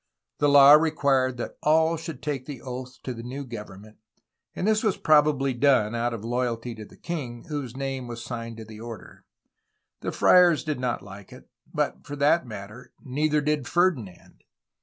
The 0.39 0.49
law 0.49 0.71
required 0.71 1.37
that 1.37 1.59
all 1.61 1.95
should 1.95 2.23
take 2.23 2.49
oath 2.65 2.97
to 3.03 3.13
the 3.13 3.21
new 3.21 3.45
government, 3.45 3.97
and 4.55 4.65
this 4.67 4.81
was 4.81 4.97
probably 4.97 5.53
done, 5.53 5.93
out 5.93 6.11
of 6.11 6.25
loyalty 6.25 6.73
to 6.73 6.85
the 6.85 6.97
king, 6.97 7.43
whose 7.49 7.77
name 7.77 8.07
was 8.07 8.23
signed 8.23 8.57
to 8.57 8.65
the 8.65 8.79
order. 8.81 9.25
The 9.99 10.11
friars 10.11 10.63
did 10.63 10.79
not 10.79 11.03
like 11.03 11.31
it, 11.31 11.47
but, 11.71 12.03
for 12.07 12.15
that 12.15 12.47
matter, 12.47 12.93
neither 13.03 13.41
did 13.41 13.67
Ferdinand. 13.67 14.43